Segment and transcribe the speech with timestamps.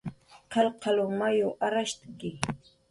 [0.53, 2.31] Qalqa mayuw arrashtki